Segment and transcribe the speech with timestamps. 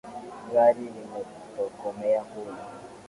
[0.51, 2.53] Gari limetokomea kule